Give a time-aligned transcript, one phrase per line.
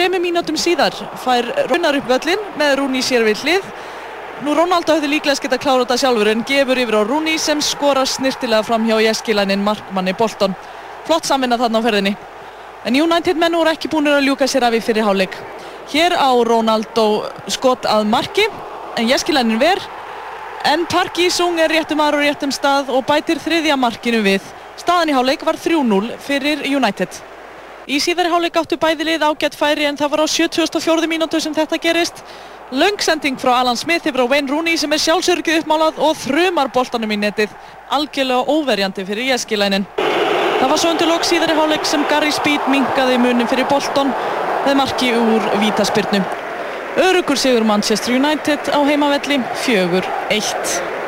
[0.00, 3.66] þremi mínútum síðar fær raunar upp völlin með Rúni sér við hlið.
[4.40, 8.06] Nú Rónaldó hefði líklegast geta klára þetta sjálfur en gefur yfir á Rúni sem skora
[8.08, 10.54] snirtilega fram hjá Jeskilænin markmanni Bolton.
[11.04, 12.14] Flott samvinna þarna á ferðinni.
[12.88, 15.36] En United menn voru ekki búinir að ljúka sér af í fyrirháleik.
[15.92, 18.46] Hér á Rónaldó skott að marki
[18.96, 19.84] en Jeskilænin ver
[20.64, 24.48] en Park Ji-sung er réttum aðra og réttum stað og bætir þriðja markinu við.
[24.80, 27.20] Staðan í háleik var 3-0 fyrir United.
[27.90, 31.08] Í síðari háleik áttu bæði lið ágætt færi en það var á 74.
[31.10, 32.20] mínútu sem þetta gerist.
[32.70, 37.10] Langsending frá Alan Smith yfir á Wayne Rooney sem er sjálfsörgu uppmálað og þrumar boltanum
[37.10, 37.50] í netið.
[37.90, 39.88] Algjörlega óverjandi fyrir Jeskilænin.
[39.96, 44.14] Það var svo undir lók síðari háleik sem Gary Speed mingaði munin fyrir Bolton
[44.68, 46.22] með marki úr vítaspyrnu.
[47.08, 50.99] Örugur sigur Manchester United á heimavelli 4-1.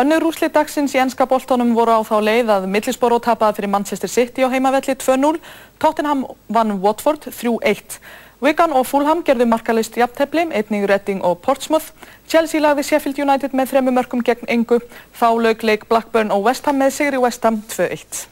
[0.00, 4.08] Önnur úrslit dagsins í ennska boltónum voru á þá leið að Middlesbrough tapaði fyrir Manchester
[4.08, 5.36] City á heimavelli 2-0.
[5.76, 7.98] Tottenham vann Watford 3-1.
[8.40, 11.92] Wigan og Fulham gerðu markalist jafntefli, einnig Reading og Portsmouth.
[12.24, 14.80] Chelsea lagði Sheffield United með þremu mörgum gegn engu.
[15.20, 18.24] Þá laug leik Blackburn og West Ham með sigri West Ham 2-1.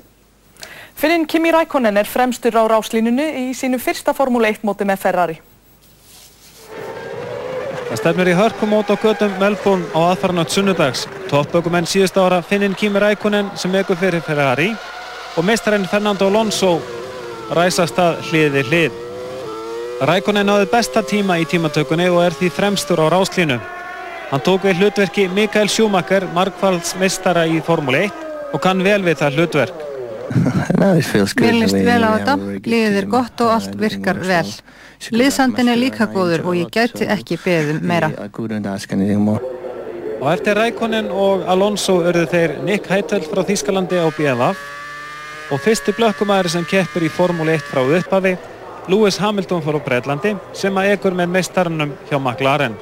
[0.97, 5.41] Finnin Kimi Räikkönen er fremstur á ráslínunni í sínu fyrsta Formule 1 móti með Ferrari.
[7.98, 11.00] Það stefnir í hörkumót á gödum Melbourne á aðfarnátt sunnudags.
[11.27, 14.68] Toppökumenn síðust ára Finnin Kimi Räikkönen sem egur fyrir Ferrari
[15.34, 16.76] og meistarinn Fernando Alonso
[17.58, 19.00] ræsast að hliði hlið.
[20.06, 23.58] Rækkonen náði besta tíma í tímatökunni og er því fremstur á ráslínu.
[24.30, 29.24] Hann tók við hlutverki Mikael Schumacher, markfalds meistara í Formule 1 og kann vel við
[29.24, 29.86] það hlutverk.
[30.78, 34.46] Mér líst vel á þetta, liðið er gott og allt virkar vel.
[34.98, 38.10] Liðsandin er líka góður og ég gæti ekki beðum meira.
[40.18, 44.58] Og eftir Rækkonen og Alonso örðu þeir Nick Heidfeld frá Þýskalandi á BMF
[45.54, 48.34] og fyrsti blökkumæður sem keppur í Formule 1 frá upphafi
[48.88, 52.74] Lewis Hamilton fór á Breitlandi sem að egur með meistarnum hjá McLaren.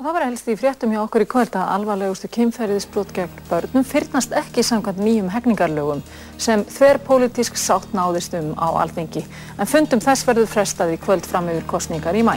[0.00, 3.84] Og það var helst í fréttum hjá okkur í kvöld að alvarlegustu kynferðisbrot gegn börnum
[3.84, 6.00] fyrnast ekki samkvæmt nýjum hegningarlögum
[6.40, 9.26] sem þver pólitísk sátt náðist um á alþengi
[9.58, 12.32] en fundum þess verður frestað í kvöld fram yfir kostningar í mæ.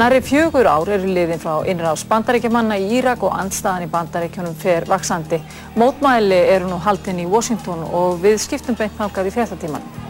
[0.00, 4.88] Næri fjögur ár eru liðin frá innráðs bandaríkjamanna í Írak og andstaðan í bandaríkjunum fer
[4.88, 5.44] vaksandi.
[5.76, 10.09] Mótmæli eru nú haldinn í Washington og við skiptum beint þangað í fréttatíman.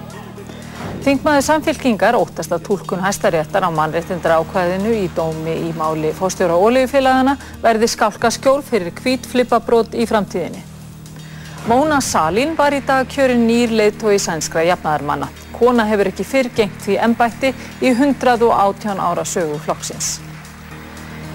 [1.01, 7.39] Þingmaður samfélkingar óttast að tólkun hæstaréttar á mannréttindra ákvæðinu í dómi í máli fórstjóra ólegufélagana
[7.63, 10.61] verði skálka skjól fyrir hvít flipabrót í framtíðinni.
[11.69, 15.29] Móna Salín var í dag kjörin nýr leiðtói sænskra jafnaðarmanna.
[15.57, 20.19] Kona hefur ekki fyrrgengt því ennbætti í 118 ára sögu flokksins.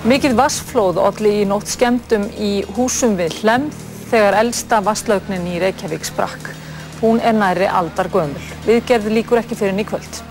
[0.05, 3.69] Mikið vassflóð olli í nótt skemmtum í húsum við Hlem
[4.11, 6.53] þegar eldsta vasslaugnin í Reykjavík sprakk.
[7.01, 8.53] Hún er næri aldar gömul.
[8.65, 10.21] Viðgerð líkur ekki fyrir nýkvöld.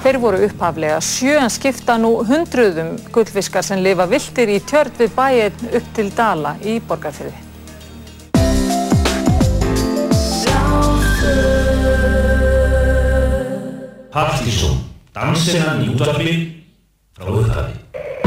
[0.00, 5.12] Þeir voru upphaflega sjö en skipta nú hundruðum gullfiskar sem lifa viltir í tjörn við
[5.12, 7.36] bæinn upp til Dala í Borgarfyrði.
[14.10, 14.80] Partísson,
[15.14, 16.34] dansinnan í útvarfi
[17.14, 18.19] frá upphafi.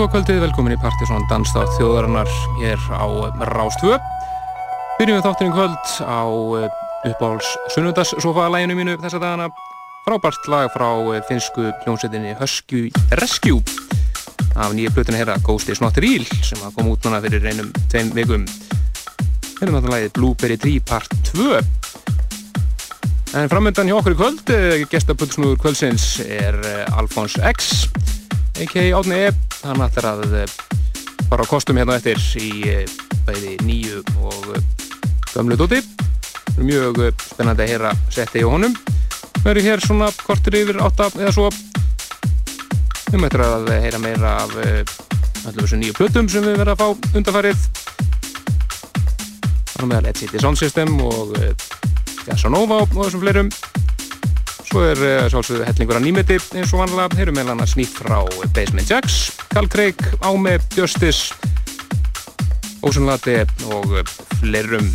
[0.00, 3.04] Tókvöldið, velkomin í Partisón Danstátt þjóðarinnar hér á
[3.50, 3.98] Rástvö.
[4.96, 6.24] Byrjum við þátturinn kvöld á
[6.56, 9.50] eh, uppáhalds sunnundarssofa-læginu mínu þessa dagana.
[10.06, 12.86] Frábært lag frá eh, finsku hljómsveitinni Husky
[13.20, 13.60] Rescue
[14.56, 18.08] af nýju plötuna herra Ghost is not real sem kom út núna fyrir einum tveim
[18.16, 18.48] vikum.
[19.60, 21.60] Hérna er náttúrulega Blueberry 3 part 2.
[23.36, 26.56] En framöndan hjá okkur í kvöld, eh, gestapöldusnúður kvöldsins er
[26.96, 27.90] Alfons X
[28.56, 28.88] a.k.a.
[28.96, 29.49] Átni E.
[29.60, 30.52] Hann ætlar að eh,
[31.28, 32.92] fara á kostum hérna eftir í eh,
[33.26, 34.62] bæði nýju og eh,
[35.34, 35.82] gamlu dóti.
[36.60, 38.72] Mjög spennandi að heyra setti í honum.
[39.44, 41.50] Erum hér svona kortur yfir átta eða svo.
[43.10, 47.16] Við möttum að heyra meira af allir þessu nýju plötum sem við verðum að fá
[47.20, 47.66] undarfærið.
[49.74, 51.36] Það er meðal Ed City Sound System og
[52.26, 53.52] Jazzanova og þessum fleirum.
[54.70, 57.08] Svo er uh, sálsögðu hellingur að nýmeti eins og vanlega.
[57.16, 58.20] Þeir eru meðal annars nýtt frá
[58.54, 59.16] Basement Jacks,
[59.50, 61.34] Carl Craig, Áme, Justice,
[62.86, 64.86] Ósunlati og uh, fleirum.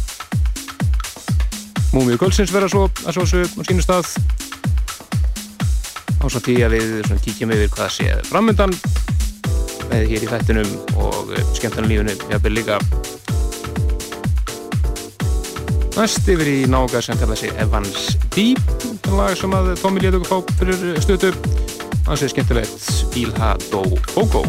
[1.91, 4.15] Múmiu Gölsins verða svo að sálsögðu á sínu stað.
[6.23, 8.71] Ásá tí að við kíkjum yfir hvað sé framöndan
[9.91, 12.15] með hér í þættinum og uh, skemmtarnar lífunu.
[12.23, 12.79] Við hafum líka
[15.95, 18.59] næst yfir í nága sem kallar sig Evans Deep
[19.15, 21.31] lag sem að Tómi létt okkur fá fyrir stötu.
[22.05, 24.43] Hans er skemmtilegt Ilha Do Fogo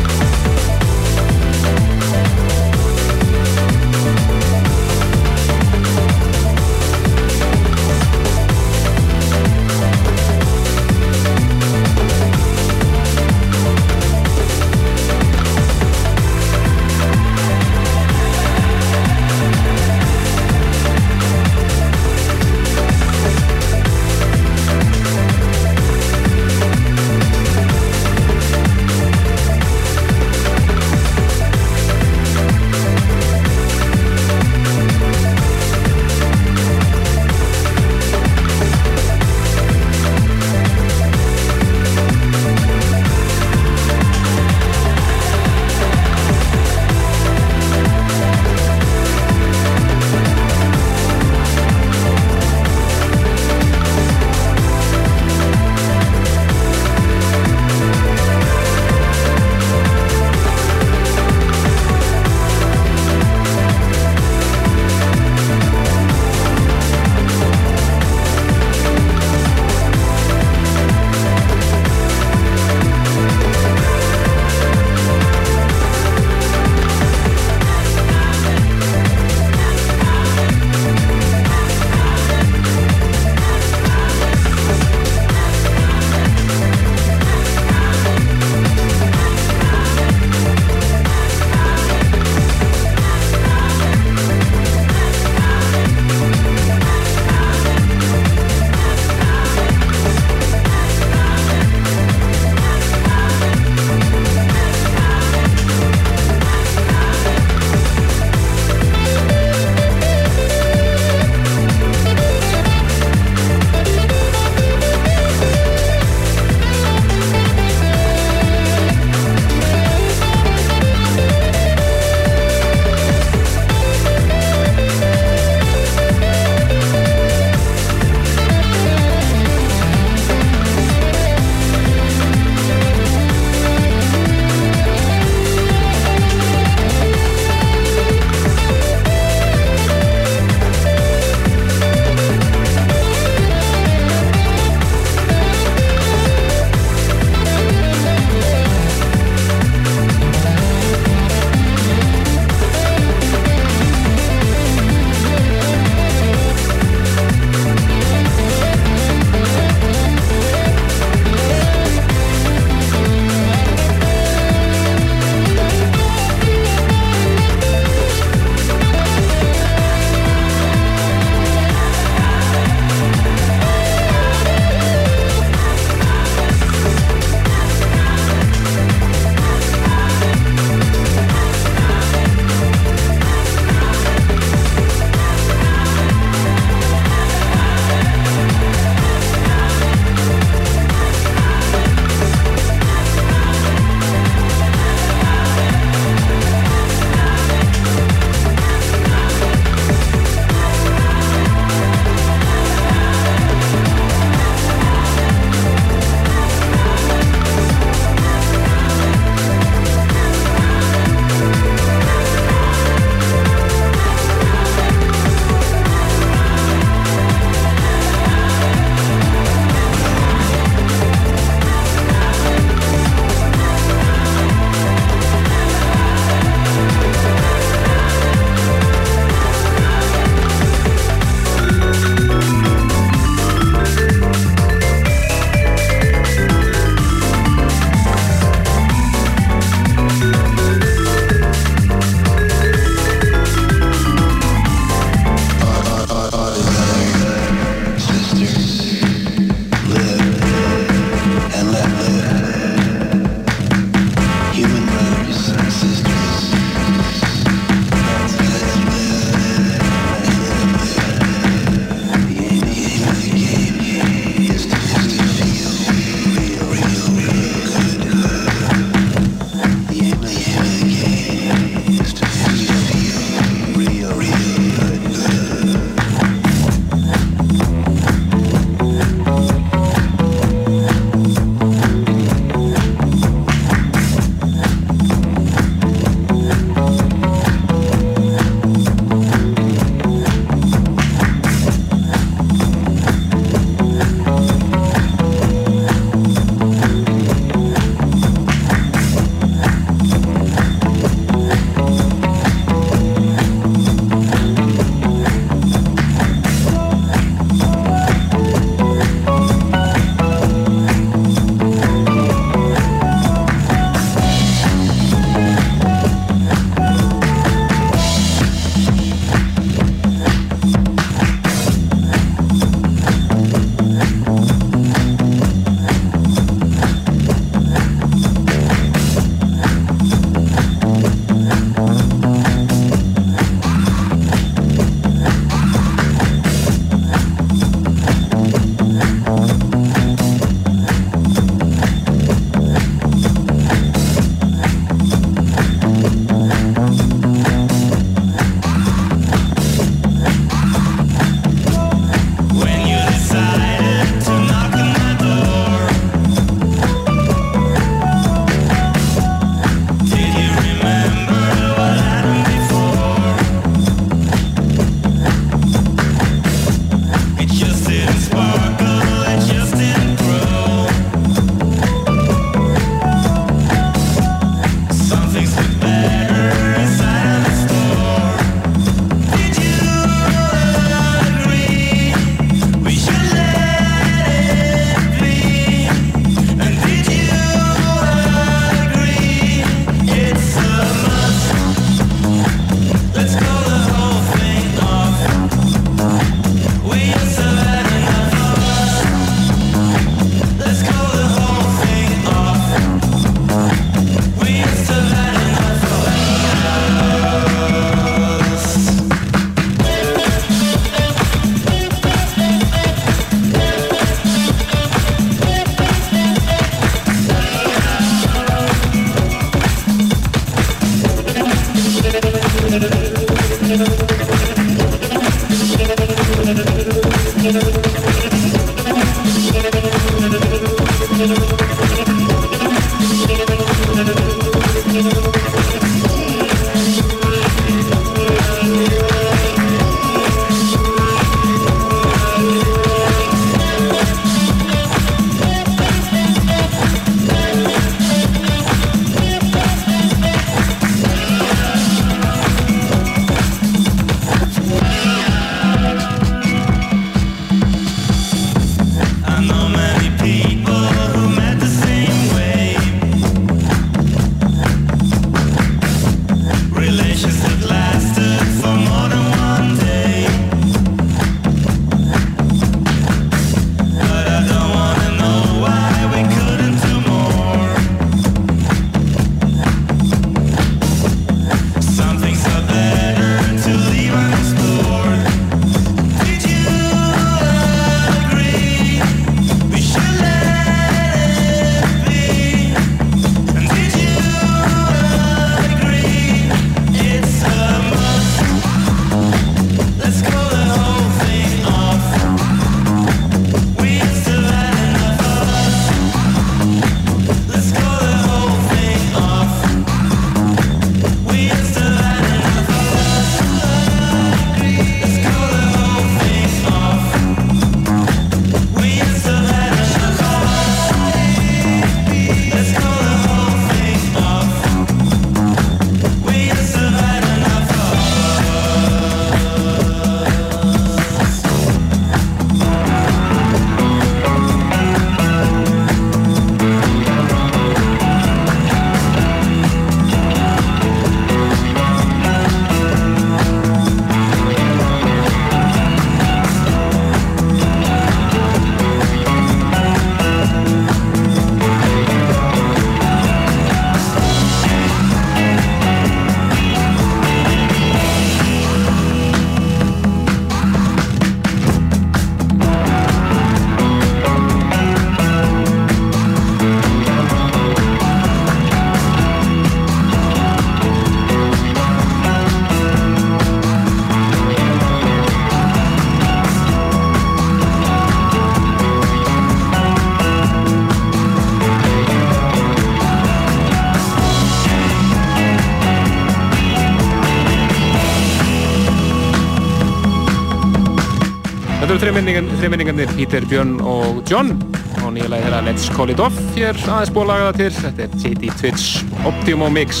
[592.26, 594.56] þreminningarnir Pítur, Björn og John.
[595.04, 596.38] Og nýja lagi þeirra Let's Call It Off.
[596.56, 597.68] Hér aðeins búið lagaða til.
[597.76, 600.00] Þetta er JD Twitch Optimo Mix.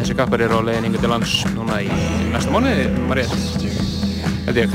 [0.00, 1.88] Þessi kappar eru á leiðin yngur til lands núna í
[2.32, 2.74] næsta mánu
[3.08, 3.24] Marja,
[4.44, 4.74] held ég.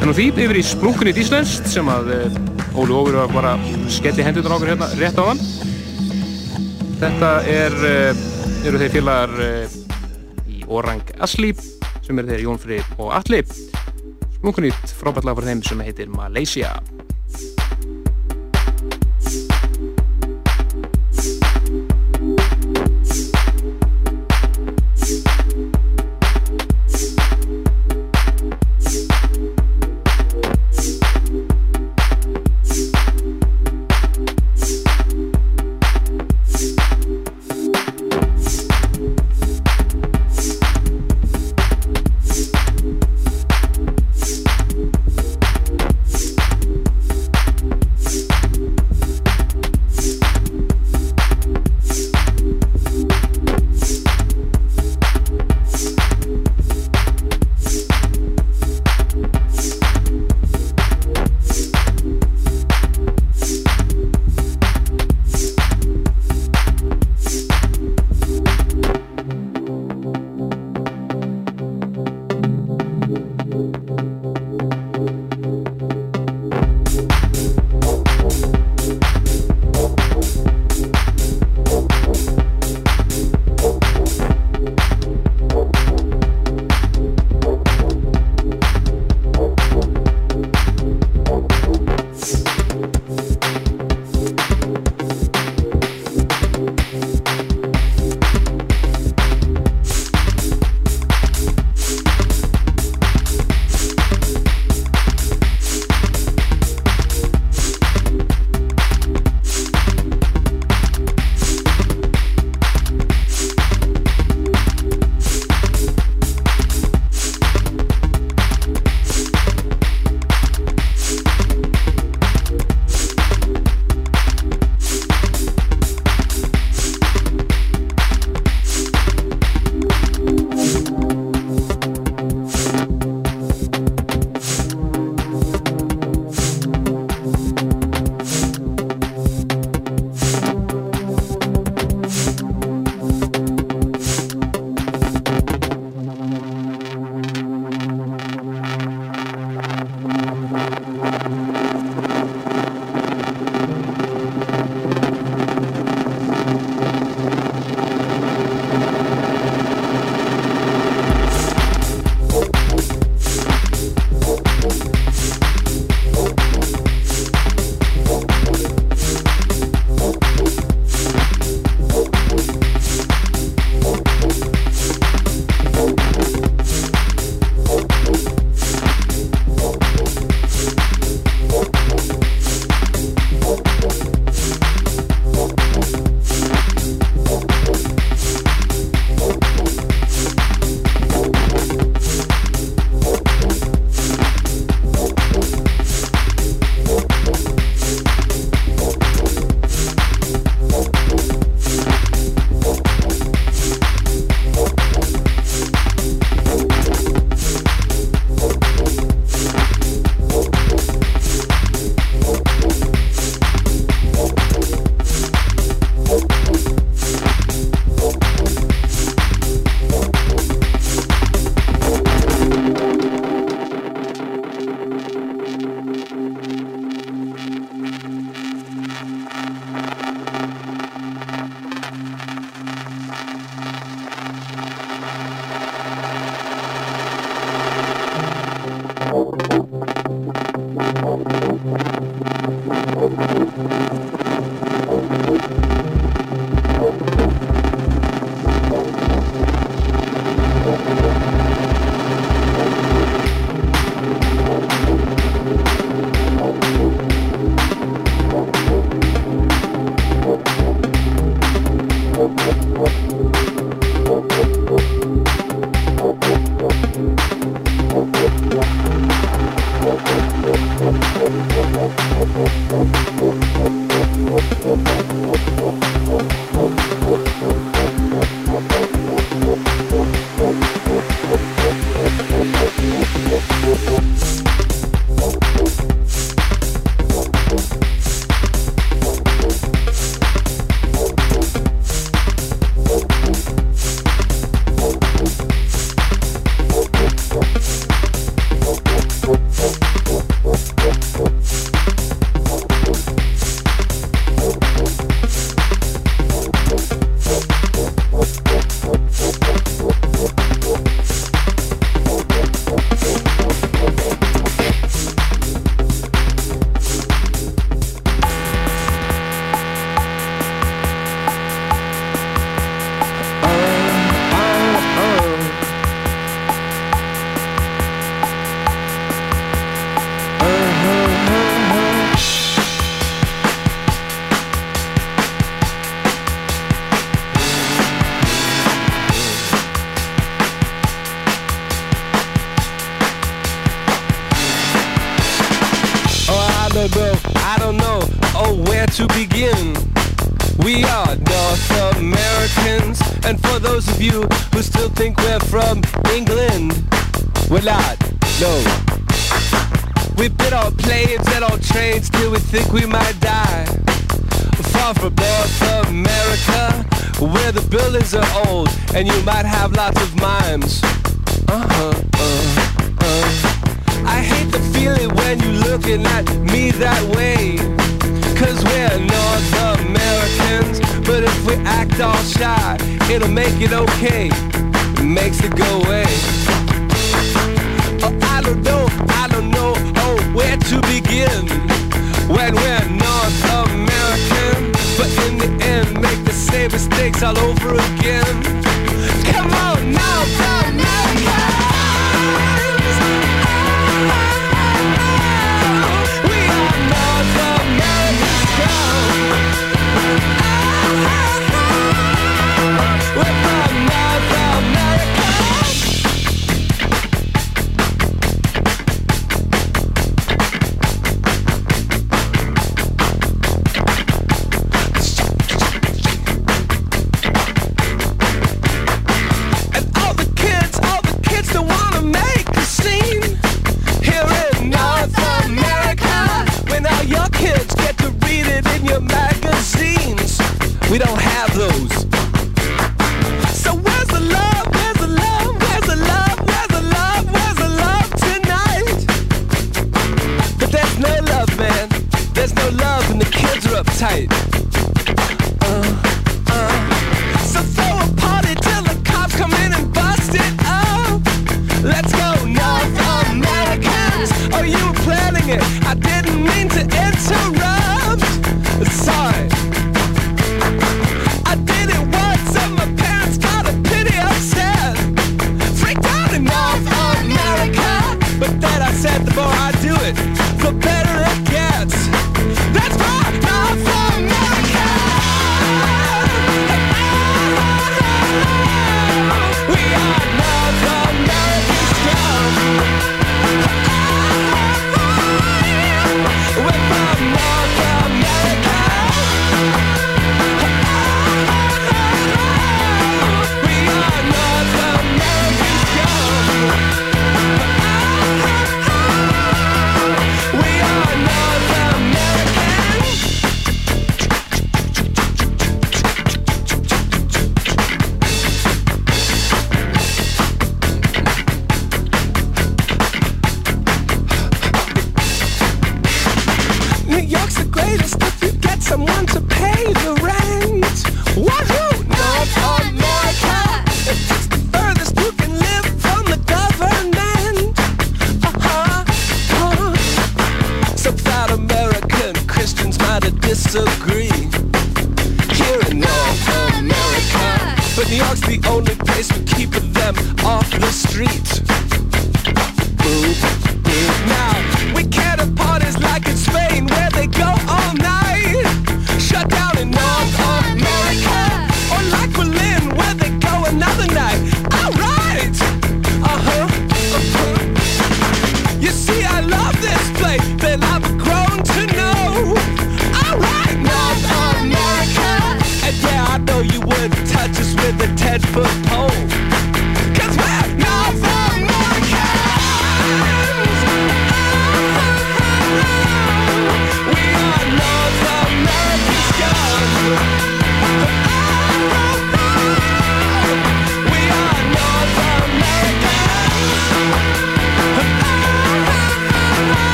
[0.00, 2.40] En nú því yfir í splunkunni Íslandst sem að eh,
[2.72, 3.52] Óli Ógur var bara
[3.92, 5.44] skelli hendutur okkur hérna rétt á þann
[7.02, 8.24] þetta er eh,
[8.64, 9.76] eru þeir félagar eh,
[10.48, 11.52] í Orang Asli
[12.00, 13.42] sem eru þeir Jón Frið og Alli
[14.42, 14.71] Munkunýtt
[15.12, 16.68] frábært lag fyrir þeim sem heitir Malaysia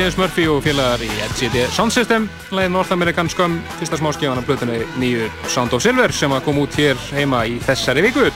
[0.00, 2.24] James Murphy og félagar í LCD Sound System.
[2.56, 6.62] Leiði North American Scum fyrsta smáskjáðan af blötunni nýju Sound of Silver sem að koma
[6.64, 8.30] út hér heima í þessari viku.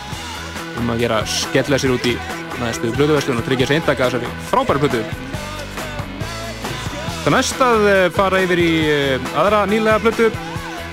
[0.76, 2.12] Um að gera skella sér út í
[2.60, 5.00] næstu blötuverslun og tryggja sér eindaka þessari frábæru blötu
[7.24, 10.28] Það næst að eh, fara yfir í eh, aðra nýlega blötu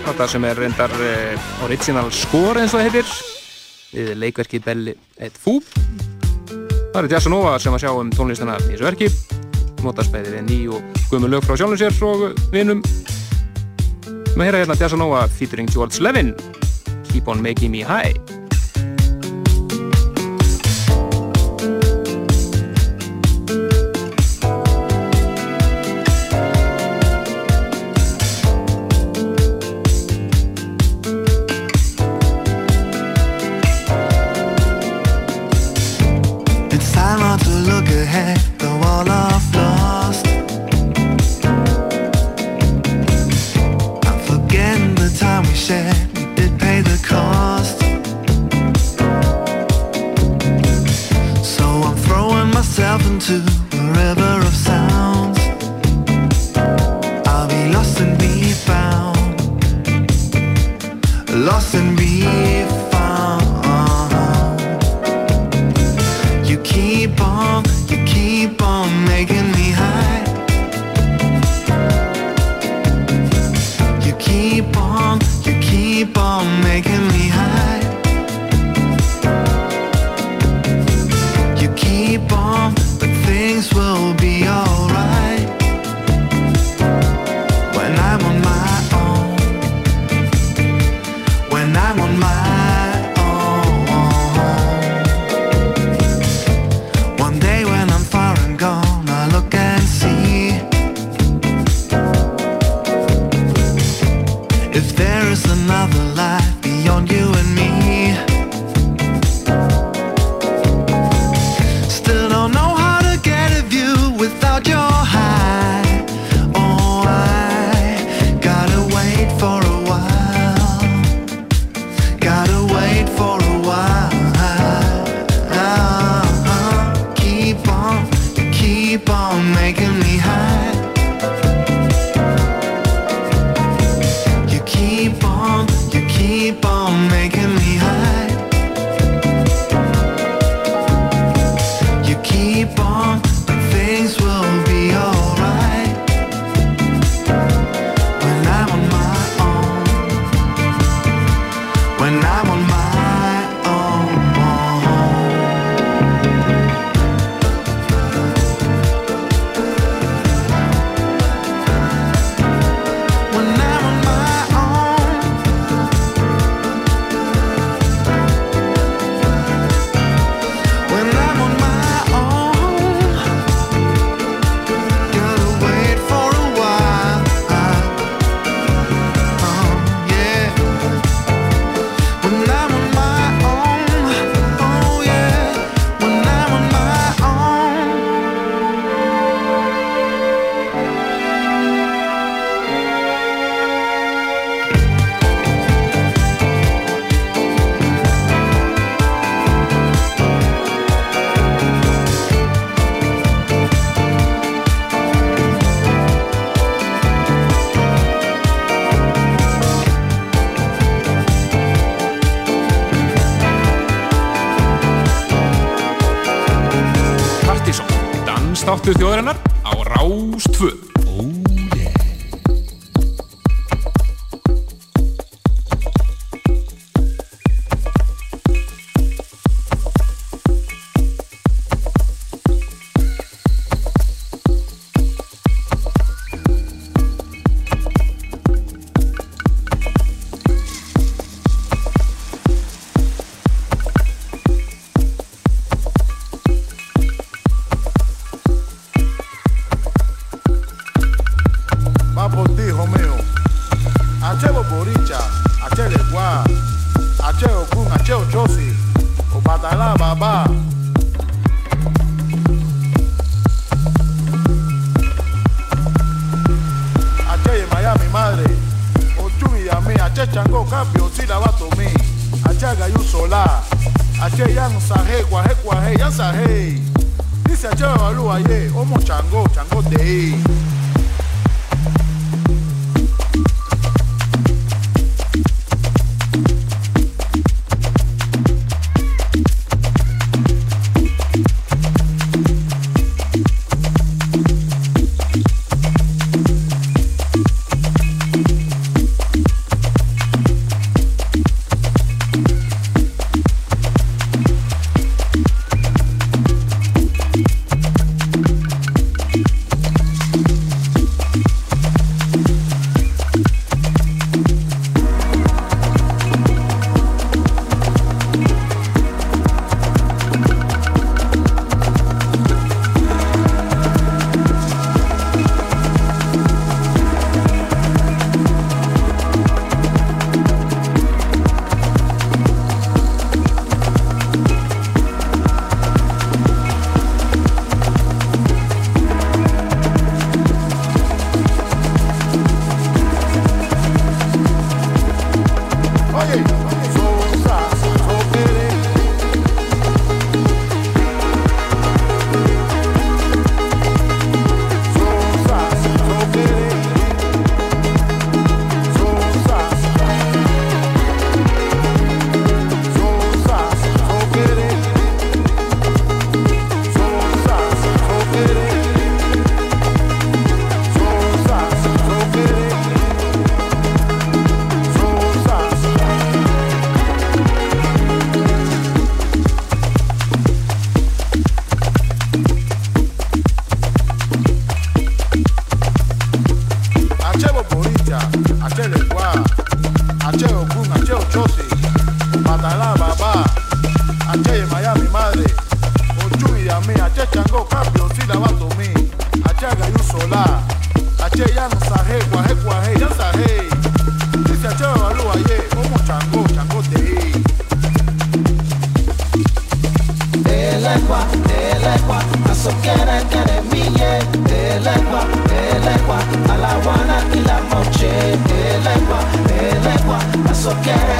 [0.06, 3.12] þetta sem er reyndar eh, original score eins og það heitir.
[3.92, 5.60] Við leikverki Belli et Fú
[6.92, 9.12] Það eru Jasson Ova sem að sjá um tónlistina í þessu verki
[9.86, 12.84] notast bæði við ný og guðmur lög frá sjálfum sér og vinum.
[14.32, 16.36] Og hérna hérna Dessanova featuring George Levin.
[17.12, 18.31] Keep on making me high.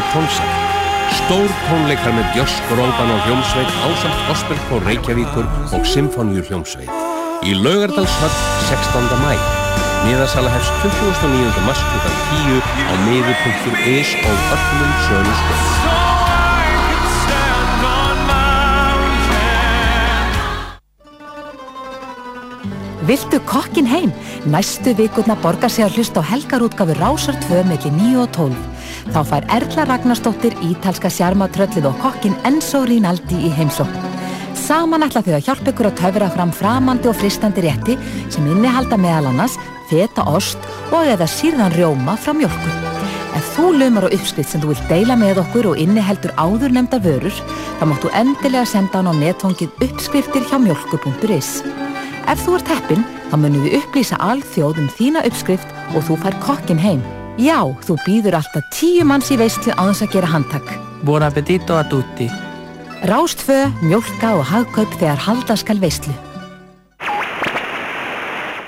[0.00, 0.56] og Koncept.
[1.18, 5.46] Stór tónleikar með Björsk, Róban og Hljómsveit ásamt Gospelkór Reykjavíkur
[5.76, 6.92] og Symfóníu Hljómsveit.
[7.44, 8.36] Í Laugardalshöll
[8.68, 9.18] 16.
[9.24, 9.34] mæ.
[10.06, 11.66] Miðasala hefst 29.
[11.66, 11.98] mars kl.
[12.46, 16.08] 10 á miður.is og öllum sölu skoðum.
[23.10, 24.12] Viltu kokkin heim?
[24.46, 28.79] Næstu vikurna borgar sig að hlusta á helgarútgafu Rásar 2 melli 9 og 12.
[29.10, 34.06] Þá fær Erla Ragnarsdóttir ítalska sjarmatröllið og kokkin Enzo Rinaldi í heimsókn.
[34.54, 37.96] Saman ætla þau að hjálpa ykkur að töfra fram framandi og fristandi rétti
[38.30, 39.58] sem innihalda meðal annars
[39.90, 42.76] feta ost og eða sírðan rjóma frá mjölku.
[43.34, 47.02] Ef þú lumar á uppskrift sem þú vilt deila með okkur og inniheldur áður nefnda
[47.02, 47.42] vörur,
[47.80, 51.54] þá máttu endilega senda hann á netfangið uppskriftir hjá mjölku.is.
[52.30, 56.44] Ef þú ert heppinn, þá munum við upplýsa alþjóð um þína uppskrift og þú fær
[56.46, 57.02] kokkin heim.
[57.38, 60.66] Já, þú býður alltaf tíu manns í veistlu á þess að gera handtak.
[61.06, 62.26] Buon appetito a tutti.
[63.06, 66.12] Rástfö, mjólka og hagkaup þegar halda skal veistlu.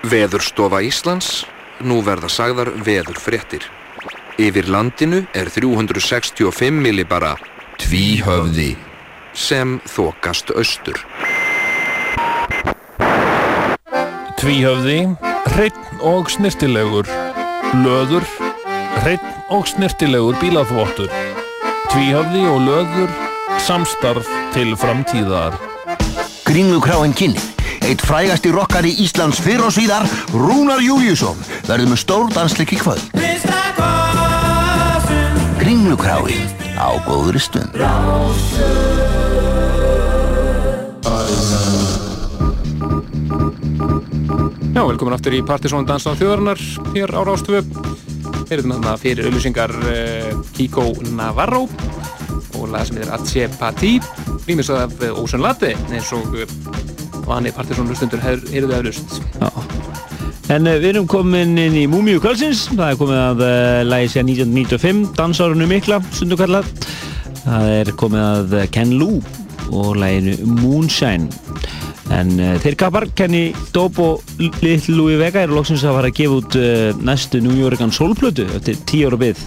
[0.08, 1.44] Veðurstofa Íslands,
[1.82, 3.66] nú verða sagðar veðurfréttir.
[4.40, 7.34] Yfir landinu er 365 millibara
[7.82, 8.72] tvíhöfði
[9.36, 10.98] sem þokast austur.
[14.40, 14.98] Tvíhöfði,
[15.52, 17.06] hreinn og snirtilegur.
[17.84, 18.26] Löður,
[19.00, 21.10] hreinn og snirtilegur bílaþvottur.
[21.92, 23.10] Tvíhöfði og löður,
[23.60, 25.56] samstarf til framtíðar.
[26.46, 27.50] Kringlukráin kynnin.
[27.82, 33.02] Eitt frægasti rockari Íslands fyrr og síðar, Rúnar Júliusson, verður með stór dansleik í kvöld.
[35.58, 36.46] Kringlukráin
[36.78, 37.74] á góðri stund.
[44.72, 46.62] Já, velkomin aftur í Partisón Dansa á þjóðarinnar
[46.94, 47.20] hér á
[48.52, 48.58] Rástvö.
[48.58, 51.68] Erum þarna fyrir auðlýsingar uh, Kiko Navarro
[52.58, 54.00] og lag sem heitir Atse Pati
[54.46, 56.36] rýmis af uh, Ocean Latte eins og
[57.22, 59.20] og hann í Partisón hlustundur heyrðu eflust.
[59.40, 59.48] Já.
[60.50, 63.42] En við erum komin inn í Múmiu kvöldsins, það er komið að
[63.86, 66.66] lægi sér 1995, dansárunu mikla, sundukallað.
[67.44, 69.22] Það er komið að Ken Lou
[69.70, 71.30] og læginu Moonshine.
[72.12, 73.42] En uh, þeir gafar kenni
[73.74, 74.32] Dope og
[74.62, 78.46] Little Louie Vega eru lóksins að fara að gefa út uh, næstu New Yorkan solplötu
[78.58, 79.42] eftir tíu ára byggð.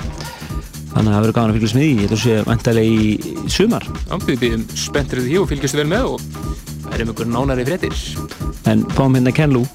[0.95, 1.89] Þannig að það verður gafan að fylgjast með því.
[1.91, 3.87] Ég held að það sé vantarlega í sumar.
[4.25, 6.19] Við býðum spenntrið því og fylgjastu vel með og
[6.87, 7.95] verðum ykkur nánari fréttir.
[8.71, 9.65] En fáum hérna Ken Lou.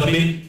[0.00, 0.43] também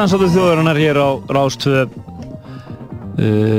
[0.00, 1.90] Dansáttu þjóðurinnar hér á Rástvö uh,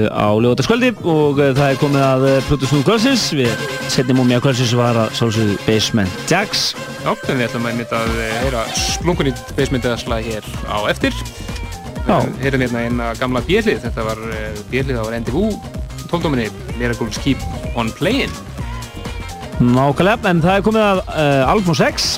[0.09, 3.51] á Ljóðarskvöldi og uh, það er komið að uh, Plutusnúð Kvölsins við
[3.93, 6.71] setjum um í að Kvölsins var að sálsögðu Basement Jacks
[7.03, 11.13] Já, en við ætlum að mynda að eh, heyra splunkunýtt beismyndaslag hér á eftir.
[12.09, 14.25] Heyrum hérna eina gamla bjellið, þetta var
[14.73, 15.45] bjellið á NDV
[16.09, 16.49] tóldóminni
[16.81, 18.33] Miracles Keep on Playing.
[19.61, 22.13] Nákvæmlega, en það er komið að uh, Alfons X.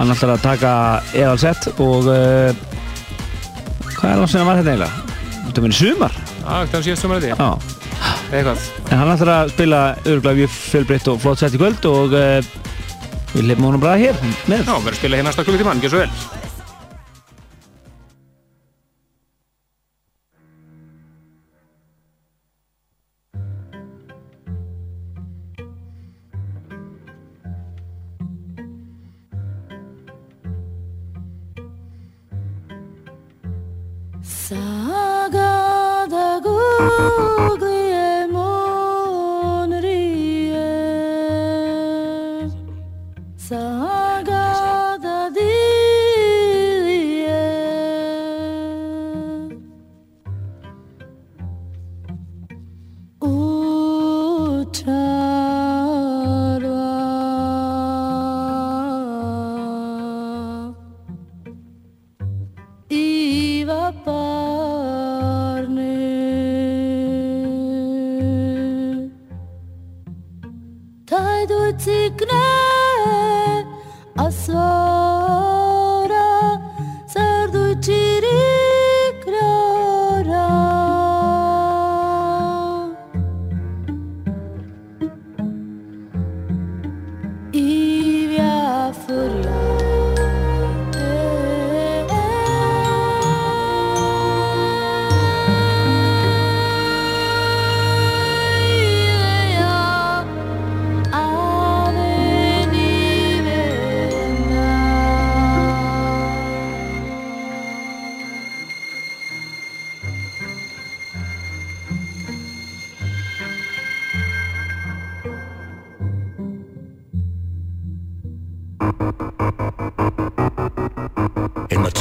[0.00, 0.72] Hann ætlar að taka
[1.14, 2.66] eðalsett og uh,
[4.18, 5.16] er það sem var þetta eiginlega?
[5.48, 7.76] Þetta er sumar Já, það síðast sumar þetta Já.
[8.28, 12.16] Eitthvað En hann ætlar að spila örgulega mjög fjölbreytt og flott sett í kvöld og
[12.18, 12.50] uh,
[13.34, 14.16] við lefum honum bara hér
[14.48, 14.64] með.
[14.64, 16.10] Já, verður að spila hérna næsta klukkutíman, gjör svo vel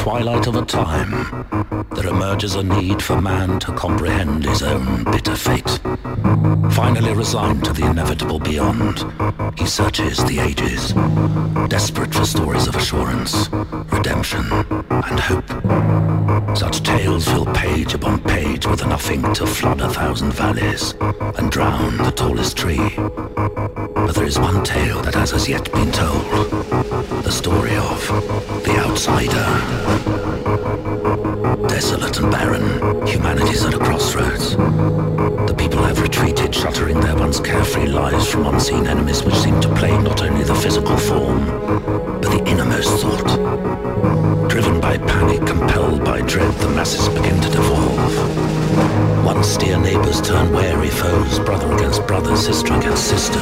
[0.08, 1.12] twilight of a time,
[1.93, 5.82] there emerges a need for man to comprehend his own bitter fate.
[6.72, 8.99] Finally resigned to the inevitable beyond,
[9.60, 10.93] he searches the ages,
[11.68, 13.49] desperate for stories of assurance,
[13.91, 14.45] redemption,
[14.89, 16.58] and hope.
[16.58, 20.93] Such tales fill page upon page with enough ink to flood a thousand valleys
[21.38, 22.95] and drown the tallest tree.
[24.05, 26.25] But there is one tale that has as yet been told.
[27.23, 28.07] The story of
[28.63, 29.47] the outsider.
[31.67, 34.55] Desolate and barren, humanity's at a crossroads.
[34.55, 39.73] The people have retreated, shuttering their once carefree lives from unseen enemies which seem to
[39.75, 41.45] plague not only the physical form,
[42.21, 44.49] but the innermost thought.
[44.49, 48.46] Driven by panic, compelled by dread, the masses begin to devolve.
[49.38, 53.39] Dear neighbors turn wary foes, brother against brother, sister against sister.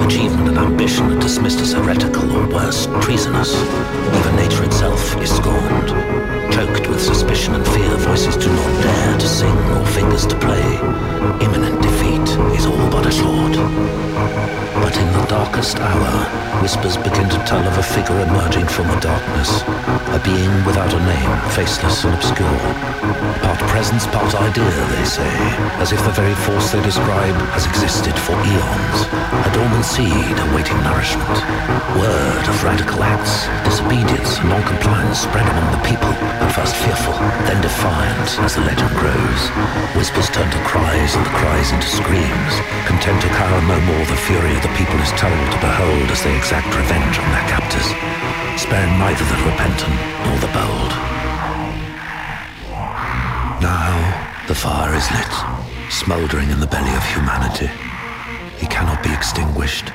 [0.00, 3.54] Achievement and ambition are dismissed as heretical or worse, treasonous.
[3.54, 5.88] Even nature itself is scorned.
[6.50, 10.64] Choked with suspicion and fear, voices do not dare to sing or fingers to play.
[11.44, 13.56] Imminent defeat is all but assured.
[14.80, 19.00] But in the darkest hour, whispers begin to tell of a figure emerging from the
[19.00, 19.62] darkness.
[20.16, 23.07] A being without a name, faceless and obscure.
[23.42, 25.34] Part presence, part idea, they say,
[25.82, 28.98] as if the very force they describe has existed for eons.
[29.46, 31.36] A dormant seed awaiting nourishment.
[31.94, 36.10] Word of radical acts, disobedience and non-compliance spread among the people,
[36.42, 37.14] at first fearful,
[37.46, 39.42] then defiant as the legend grows.
[39.98, 42.54] Whispers turn to cries and the cries into screams.
[42.86, 46.22] Content to cower no more the fury of the people is terrible to behold as
[46.22, 47.88] they exact revenge on their captors,
[48.58, 49.96] sparing neither the repentant
[50.26, 51.17] nor the bold.
[54.48, 57.68] The fire is lit, smouldering in the belly of humanity.
[58.64, 59.90] It cannot be extinguished,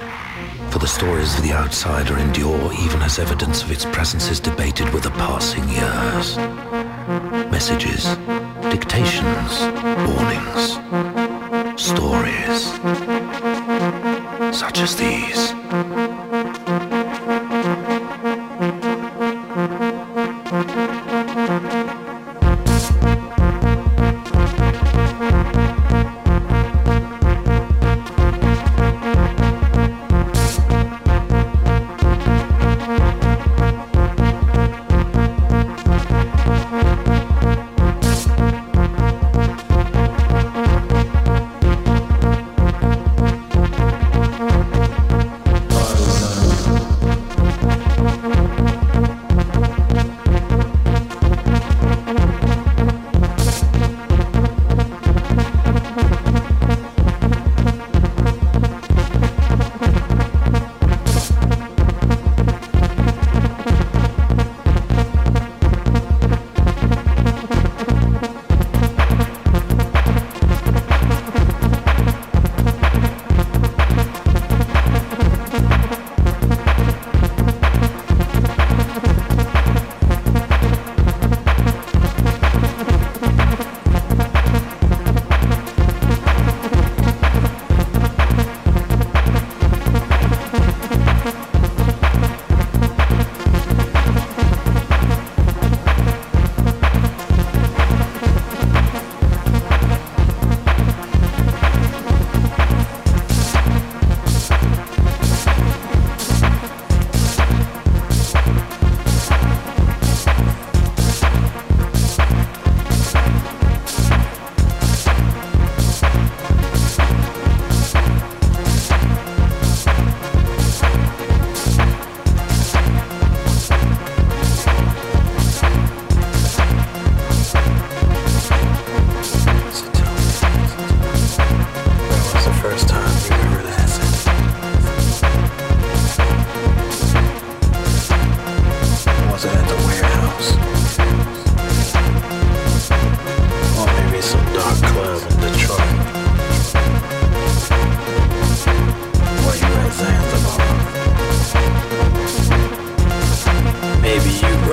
[0.70, 4.94] for the stories of the outsider endure even as evidence of its presence is debated
[4.94, 6.38] with the passing years.
[7.50, 8.06] Messages,
[8.70, 9.60] dictations,
[10.06, 10.78] warnings,
[11.82, 12.74] stories,
[14.56, 16.03] such as these.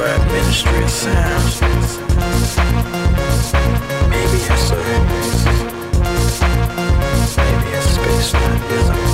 [0.00, 1.60] Mystery of sound.
[4.10, 4.80] Maybe it's a
[7.36, 8.96] maybe it's space-time rhythm.
[8.96, 9.09] Where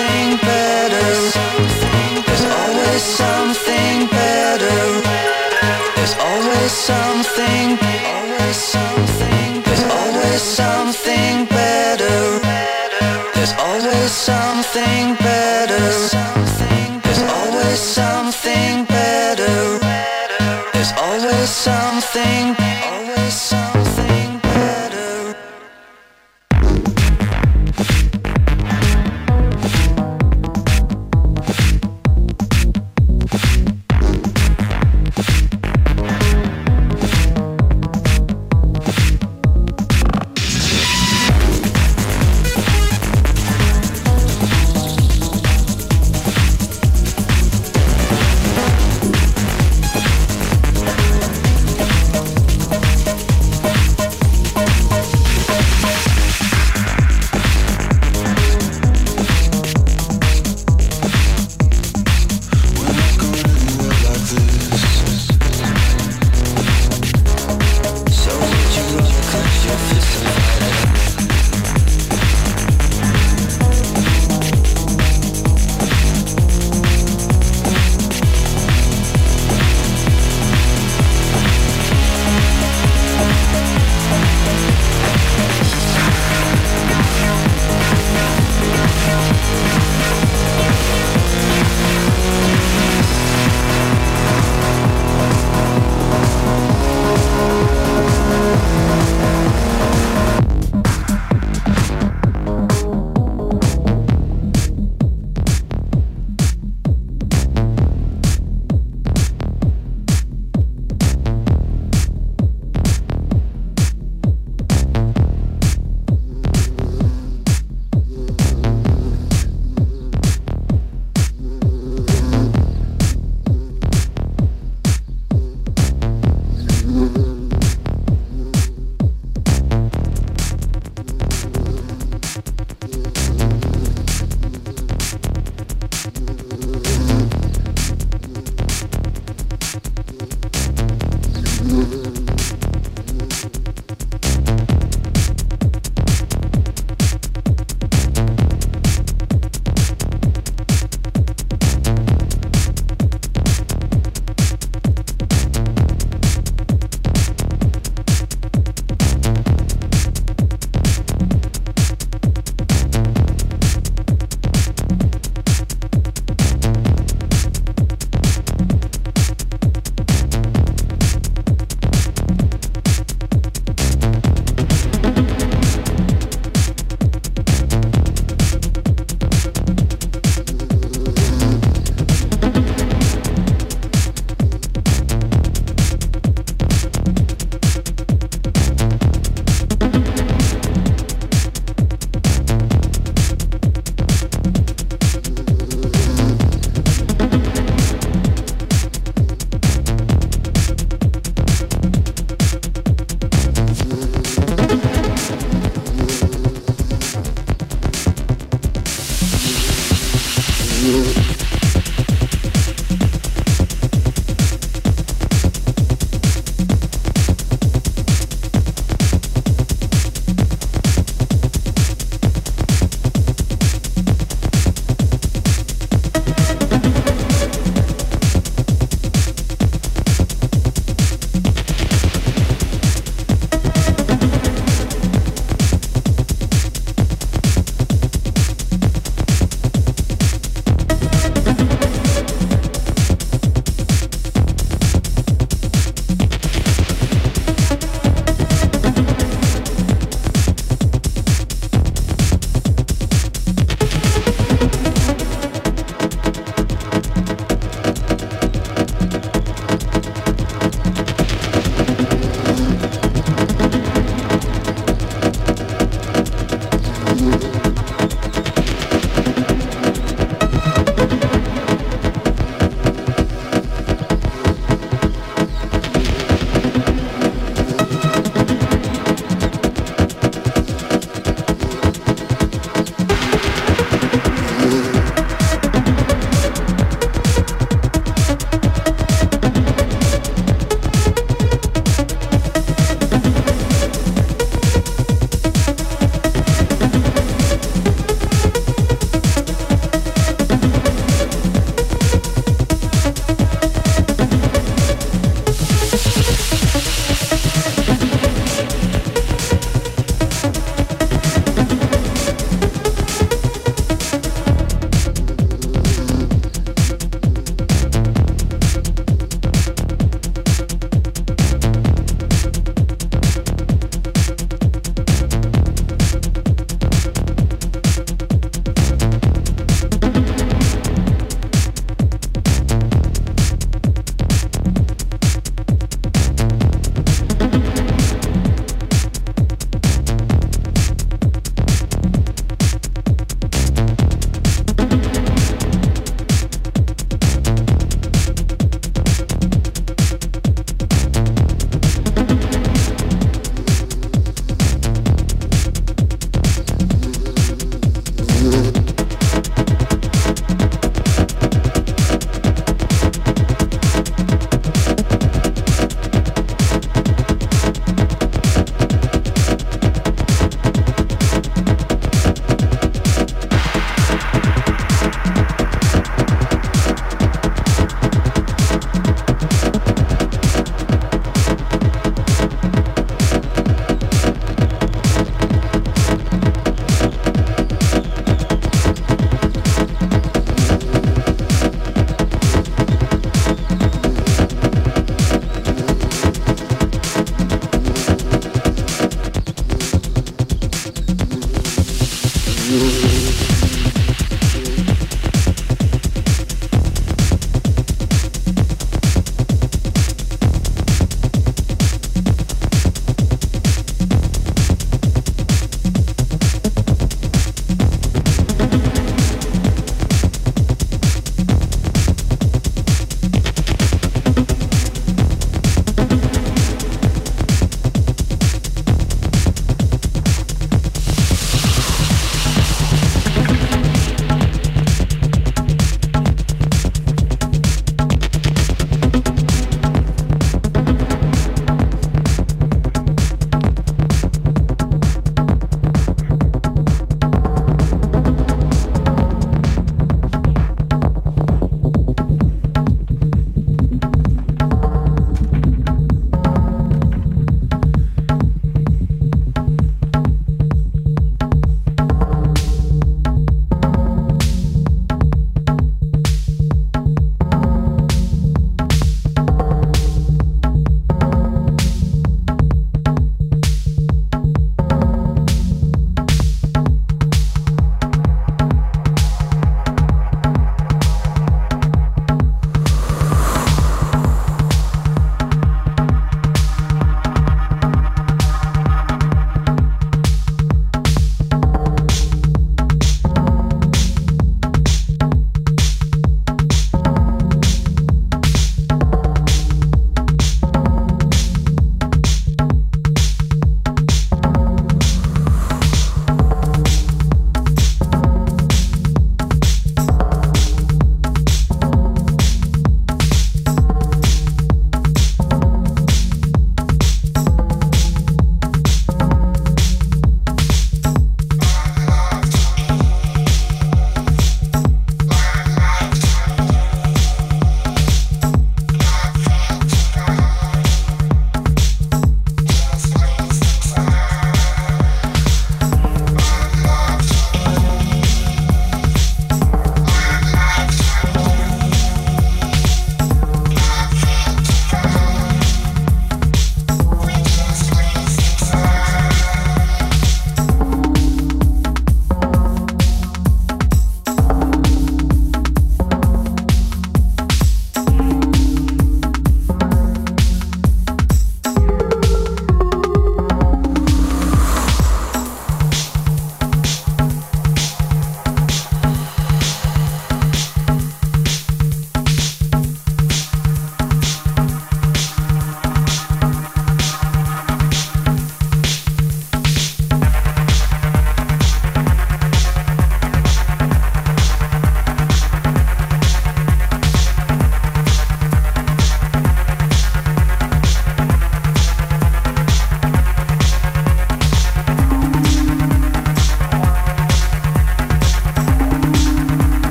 [0.00, 0.57] everything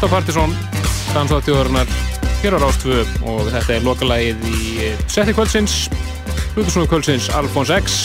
[0.00, 0.54] Á Partisón,
[1.12, 1.90] dansátjóðarinnar
[2.40, 5.74] hér á Rástvö og þetta er lokalægið í eh, setti kvöldsins,
[6.54, 7.98] hlutusnúðu kvöldsins Alfons X.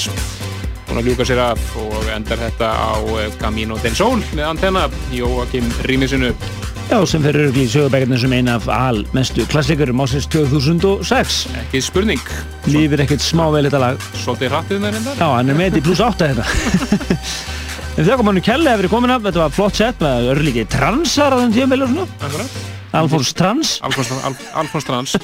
[0.89, 4.85] Hún að ljúka sér af og endar þetta á eh, Camino del Sol með antenna
[5.13, 6.33] í Jóakim rýmisinu.
[6.87, 11.41] Já, sem fyrir örgli í sögubækarnir sem eina af al mestu klassikurum ásins 2006.
[11.63, 12.31] Ekki spurning.
[12.67, 14.09] Lífir ekkert smá vel þetta lag.
[14.25, 15.21] Svolítið hrattið með reyndar.
[15.23, 17.55] Já, hann er með þetta í pluss 8 þetta.
[17.97, 21.33] En þegar kom hann Kelly hefur komin af, þetta var flott sett með örlíki transar
[21.33, 22.47] á þenn tíumveil og svona.
[22.97, 23.73] Alfons Trans.
[23.85, 25.15] Alfons, Al, Alfons Trans.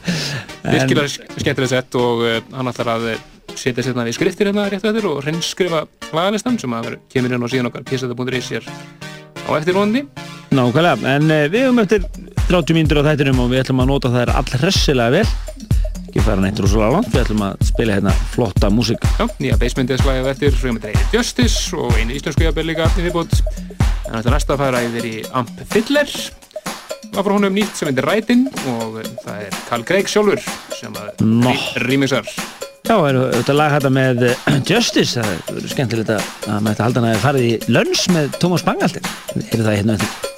[0.72, 3.24] Virkilega skemmtilega sett og uh, hann ætlar að eh,
[3.58, 5.82] setja sérna við skriftir hérna rétt eftir og reynskrifa
[6.14, 8.70] lagalistan sem að vera, kemur hérna á síðan okkar pseta.is hér
[9.42, 10.06] á eftirvonandi.
[10.54, 12.06] Nákvæmlega, en uh, við höfum eftir
[12.46, 15.81] 30 mínútur á þættinum og við ætlum að nota þær allhressilega vel.
[16.12, 19.00] Ekki fara neitt rosalega langt, við ætlum að spila hérna flotta músík.
[19.16, 23.38] Já, nýja basementið eftir frá með dreigir Justice og einu íslensku jafnvel líka viðbútt.
[24.10, 26.12] En þetta næsta að fara yfir í Amp Fiddler
[27.14, 28.42] var frá honum nýtt sem heitir Rætin
[28.74, 30.44] og það er Carl Craig sjálfur
[30.76, 31.54] sem að Nó.
[31.86, 32.28] rýmisar.
[32.84, 36.76] Já, er þetta lag hætta með eh, Justice, það verður skemmtilegt að að maður ætti
[36.76, 39.00] að halda hann að farið í lönns með Tómas Bangaldi.
[39.48, 40.31] Er það hérna eftir?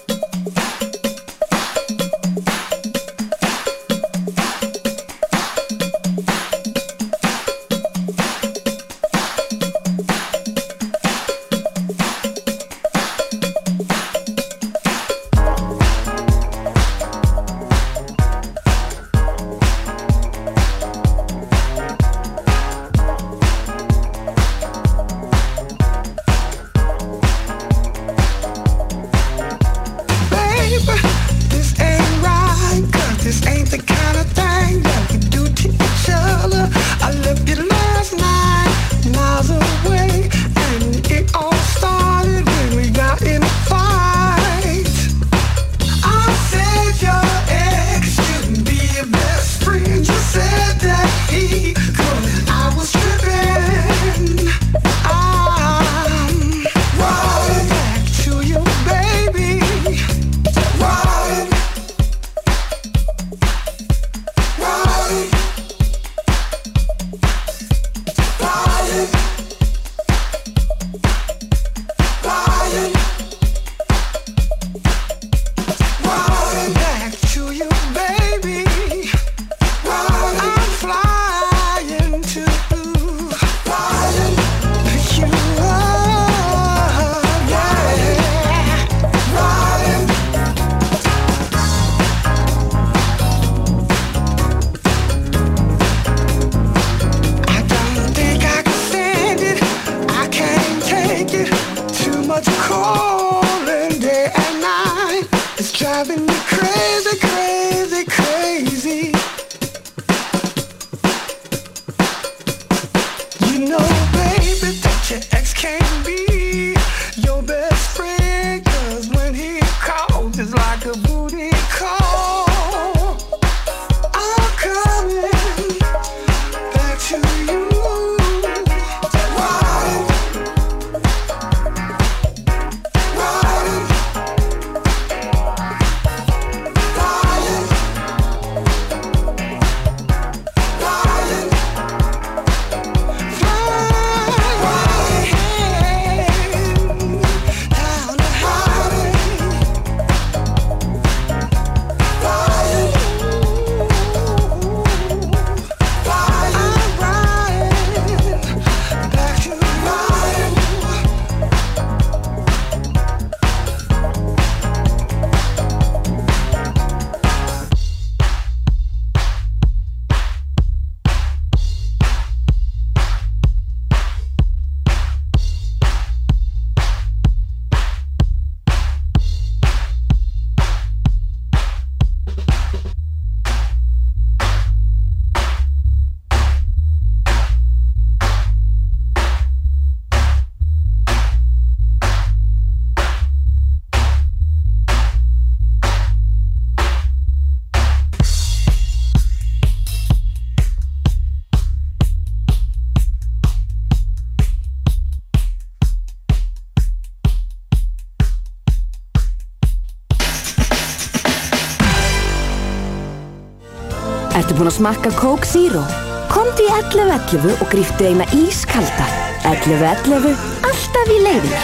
[214.44, 215.80] Ertu búinn að smakka Coke Zero?
[216.28, 219.06] Komdu í 11.11 og gríftu eina ískalda.
[219.48, 220.34] 11.11,
[220.68, 221.60] alltaf í leiðinni.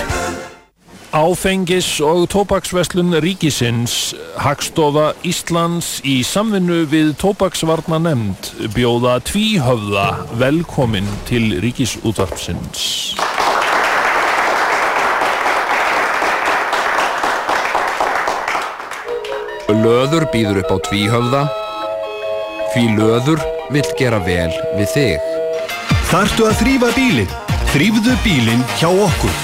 [1.13, 10.09] Áfengis og tóbaksveslun ríkisins Hagstofa Íslands í samvinnu við tóbaksvarna nefnd bjóða tvíhöfða
[10.41, 13.13] velkomin til ríkisútvarpsins.
[19.69, 21.49] Löður býður upp á tvíhöfða
[22.71, 23.41] Því löður
[23.75, 25.31] vill gera vel við þig
[26.11, 27.33] Þarftu að þrýfa bílinn?
[27.71, 29.35] Þrýfðu bílinn hjá okkur.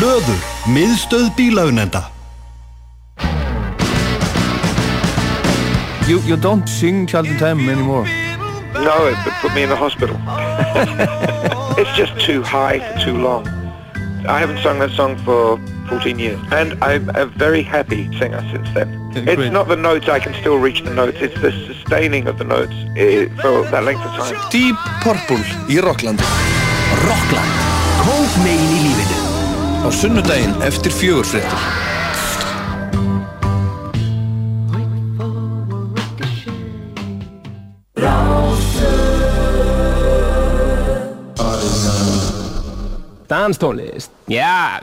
[0.00, 0.40] Löður,
[0.72, 2.02] miðstöð bílaunenda.
[6.08, 8.08] You, you don't sing Charlton Time anymore.
[8.74, 10.16] No, it put me in the hospital.
[11.80, 13.48] it's just too high for too long.
[14.28, 15.58] I haven't sung that song for
[15.88, 19.03] 14 years, and I'm a very happy singer since then.
[19.16, 22.44] It's not the notes, I can still reach the notes, it's the sustaining of the
[22.44, 24.34] notes eh, for that length of time.
[24.50, 25.38] Deep Purple
[25.70, 26.26] í Rocklandi.
[27.06, 27.54] Rockland.
[28.02, 29.18] Kók megin í lífinu.
[29.86, 31.62] Á sunnudaginn eftir fjögur fréttur.
[43.30, 44.82] Danstónlist, já.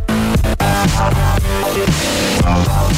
[1.71, 2.91] Já,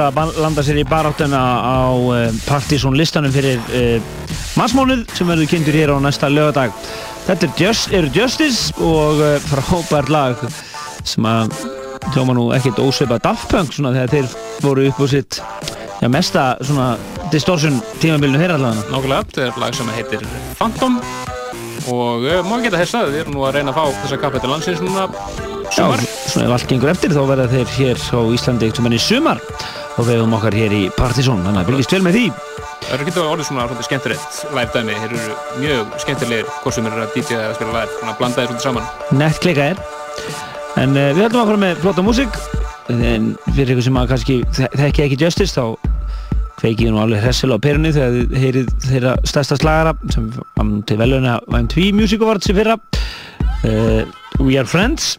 [0.00, 4.00] að öruglega ban- landa sér í baráttuna á uh, Partizón listanum fyrir uh,
[4.58, 6.72] massmónuð sem verður kynntur hér á næsta lögadag.
[7.26, 10.42] Þetta er Just, eru Justice og uh, frábært lag
[11.06, 11.54] sem að
[12.14, 14.28] hljóma nú ekkert ósveipað Daft Punk svona þegar þeir
[14.62, 15.40] voru upp á sitt
[16.02, 16.92] já, mesta svona
[17.32, 20.26] distortion tímabilinu þeirra allavega Nákvæmlega, þetta er lag sem heitir
[20.58, 21.00] Phantom
[21.90, 24.50] og má geta þess að við erum nú að reyna að fá þessa kappa til
[24.50, 25.04] landsins núna
[25.74, 26.02] sumar.
[26.02, 29.42] Já, svona ef allt gengur eftir þá verða þeir hér á Íslandi eitthvað í sumar
[29.96, 31.40] og við höfum okkar hér í Partizón.
[31.46, 32.24] Þannig að byrjast vel með því.
[32.86, 36.86] Það eru getur orðið svona svolítið skemmtilegt live dæmi, þeir eru mjög skemmtilegir hvort sem
[36.90, 38.90] eru að DJ eða spila live, svona blanda þeir svolítið saman.
[39.22, 39.80] nett klika er.
[40.76, 42.40] En uh, við höldum að fara með flotta músík.
[42.92, 45.64] En fyrir ykkur sem að kannski þe- þekki ekki Justice þá
[46.60, 50.78] kveikið nú alveg hressilega á perunni þegar þið heyrið þeirra stærsta slagara sem var nú
[50.88, 52.76] til veluna MTV Music Awards í fyrra.
[53.66, 54.04] Uh,
[54.38, 55.16] We Are Friends.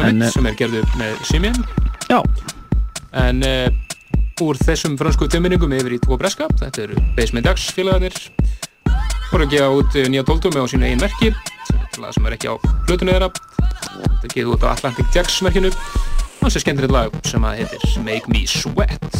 [0.00, 1.62] En, eh, sem er gerðu með Simeon.
[2.10, 2.18] Já.
[3.16, 3.68] En uh,
[4.44, 8.16] úr þessum fransku tömminningum yfir í tvo breska, þetta eru Basement Jaxx félagarnir,
[9.32, 11.32] voru að gefa út eh, nýja tóltum á sínu eigin merki,
[11.66, 12.54] sem sem er ekki á
[12.86, 13.30] hlutunni þeirra.
[13.98, 15.72] Þetta gefið út á Atlantic Jaxx merkinu.
[16.38, 19.18] Og þessi skemmtilegt lag sem að heitir Make Me Sweat.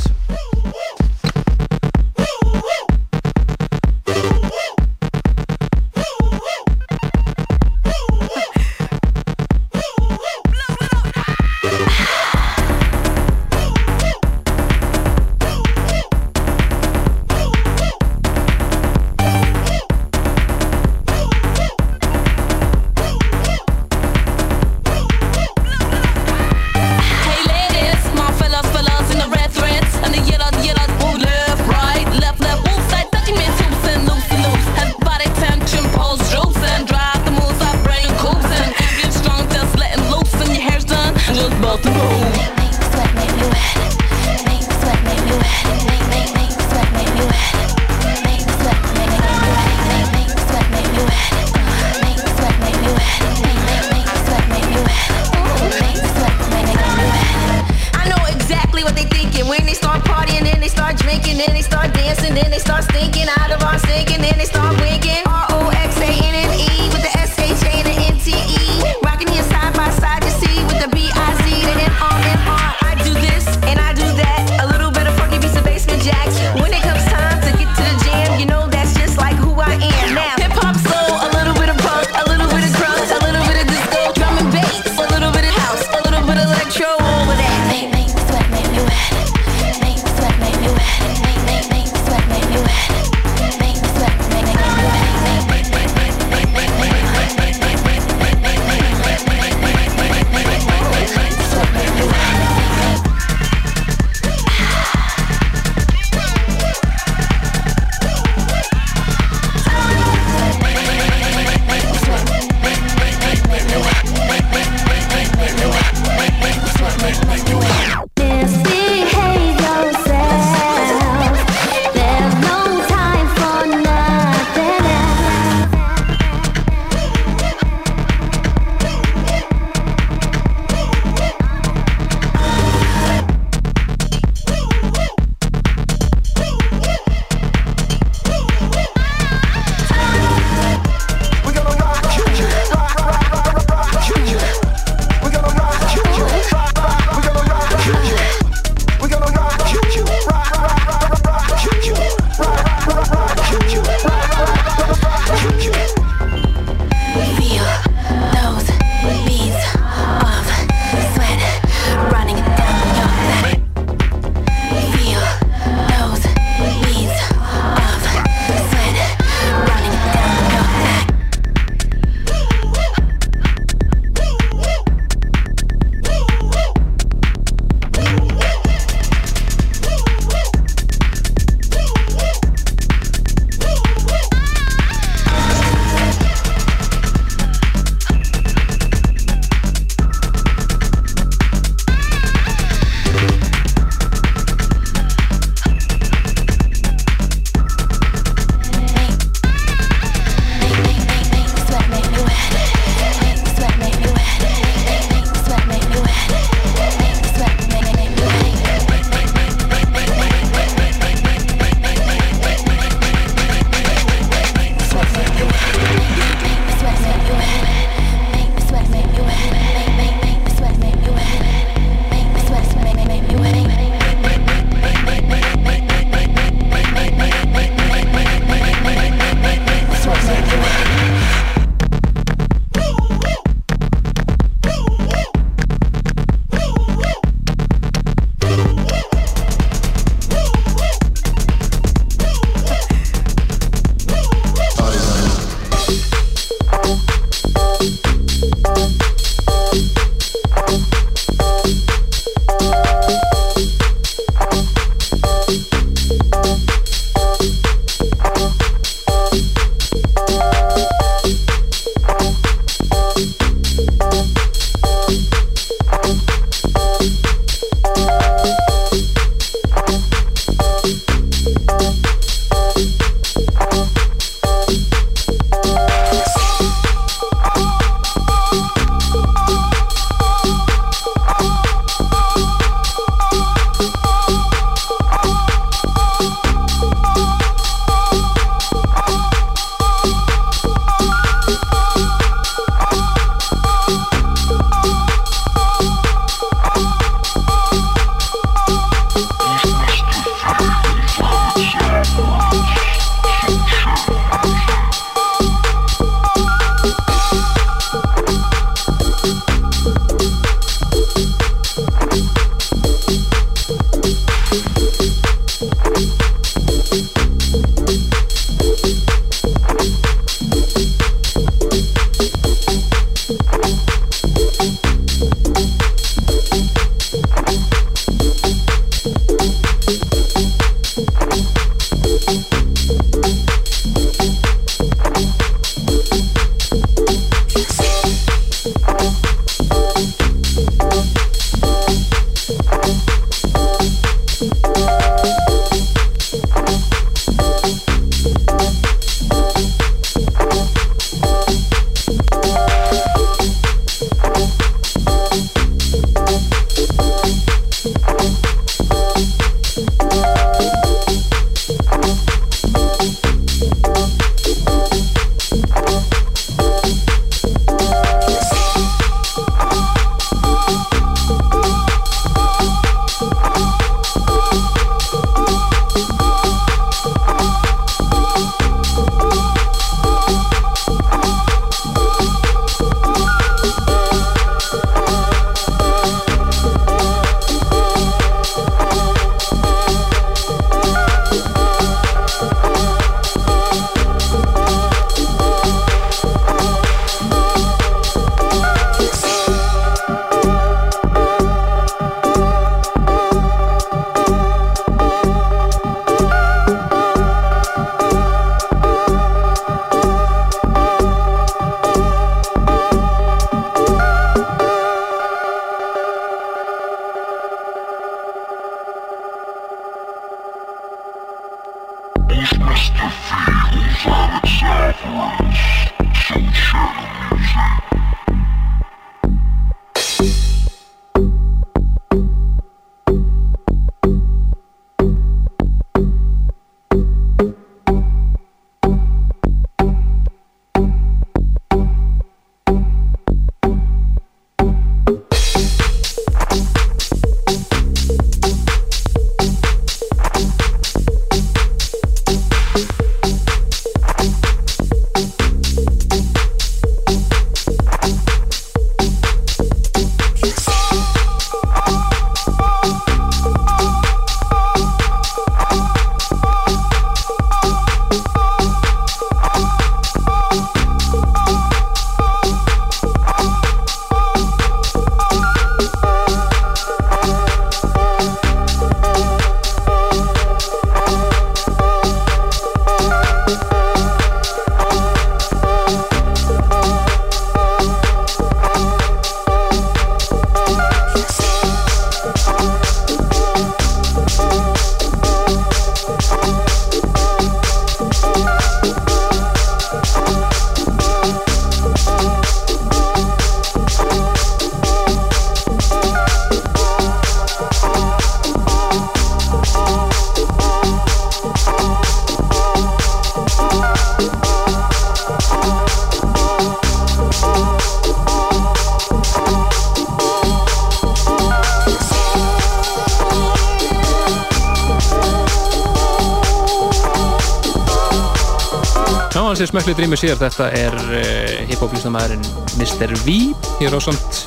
[529.88, 532.42] Smökklið drýmur sér, þetta er uh, hip-hop listamæðurinn
[532.76, 533.12] Mr.
[533.24, 533.36] V
[533.78, 534.40] hér á samt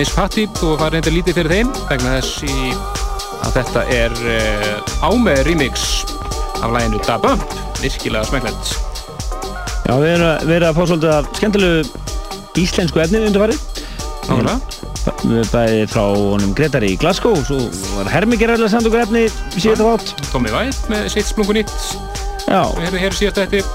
[0.00, 2.70] Miss Patty og það er reynda lítið fyrir þeim vegna þess í
[3.44, 5.82] að þetta er uh, ámeð remix
[6.64, 7.44] af læginu Da Bump,
[7.82, 13.20] virkilega smökklið Já, við erum að, við erum að fá svolítið af skemmtilegu íslensku efni
[13.26, 13.84] undirfarið.
[14.30, 15.12] Nákvæmlega.
[15.34, 17.60] Við bæði frá honum Gretari í Glasgow, svo
[17.98, 20.16] var Hermi gerðarlega samt okkur efni í síðan þátt.
[20.30, 21.76] Tommy White með sitt splungu nýtt
[22.48, 22.64] Já.
[22.72, 23.68] sem hefur hér síðast eftir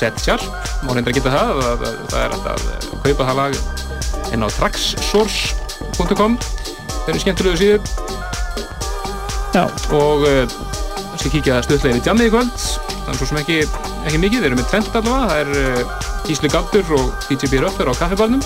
[0.00, 2.62] það Seth Sharp, má reynda að geta það það, það, það er hægt að
[3.04, 3.52] kaupa það lag
[4.30, 7.78] inn á tracksource.com það er skemmtilegu síðu.
[9.50, 9.64] Já.
[9.96, 12.66] og uh, það skal kíkja stuðlega í jammið í kvöld.
[12.90, 13.58] Það er svo sem ekki,
[14.06, 15.28] ekki mikið, þeir eru með tvent allavega.
[15.32, 17.62] Það er uh, Gísli Galdur og DJ B.
[17.64, 18.44] Röffer á kaffibarnum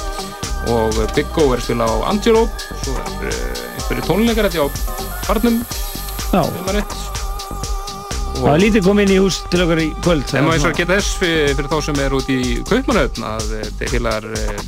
[0.73, 2.47] og uh, Big O er að spila á Angelo
[2.81, 3.34] svo er
[3.74, 4.68] einhverju tónleikar þetta á
[5.28, 5.60] barnum.
[6.33, 7.03] Já.
[8.44, 10.24] Maður Það er lítið komið inn í hús til okkar í kvöld.
[10.28, 13.55] Það má eins og geta þess fyrir, fyrir þá sem er út í Kaupmannhöfn að
[13.56, 14.58] eh, þeir félagar uh,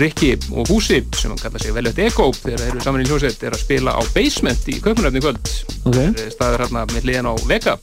[0.00, 3.46] Rikki og Húsi sem hann kalla sig Velvet Ego þegar þeir eru saman í hljómsveit
[3.46, 5.52] er að spila á Basement í Kaupmannhöfn í kvöld.
[5.84, 6.00] Ok.
[6.00, 7.76] Það er staður hérna með hliðan á Vega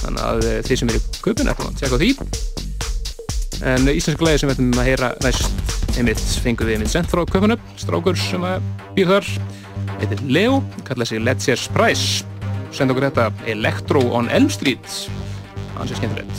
[0.00, 2.12] þannig að uh, þeir sem eru í Kaupmannhöfn tjekka á því.
[3.62, 7.14] En uh, íslensk glæði sem við ætlum að heyra næst einmitt fengum við einmitt sent
[7.14, 9.34] frá Kaupmannhöfn strákur sem að býr þar.
[10.00, 12.33] Heitir Leo, kalla sig Let's Price
[12.74, 14.86] senda okkur þetta Electro on Elm Street.
[15.78, 16.33] Hans er skemmtilegt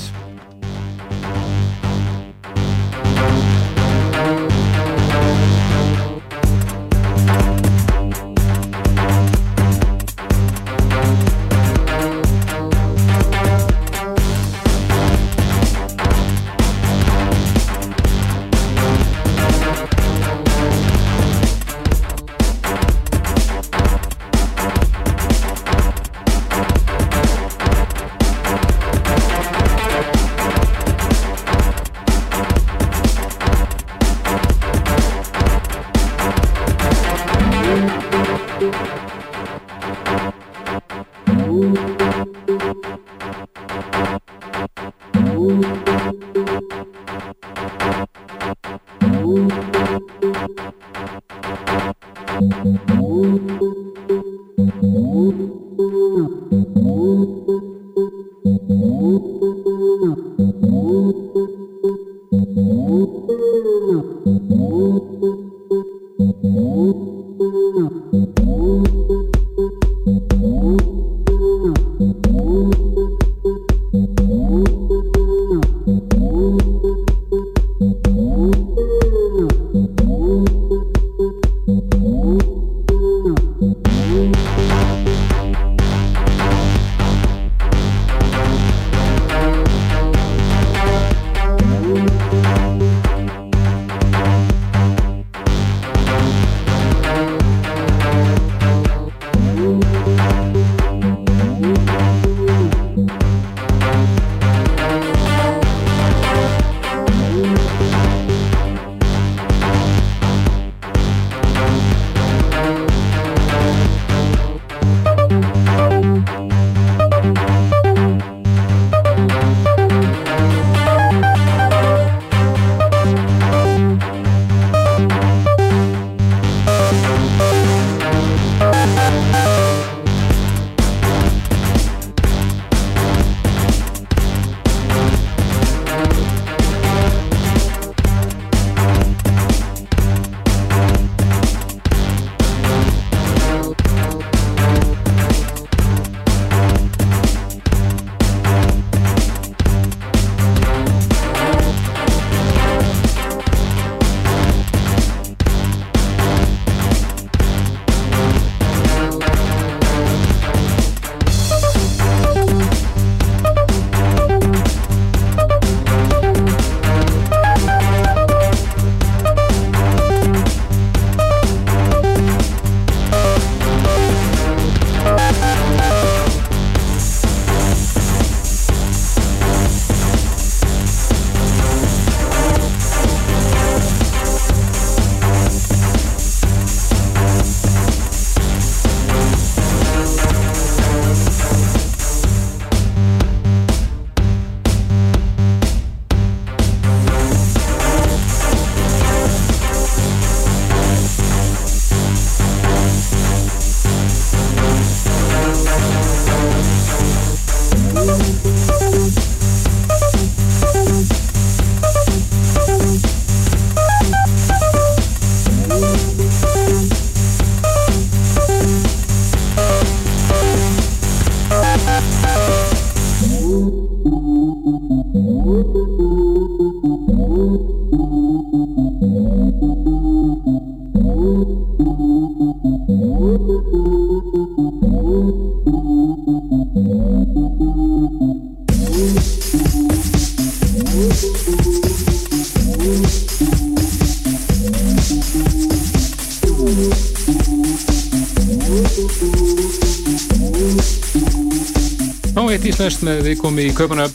[253.05, 254.07] með viðkomi í köpuna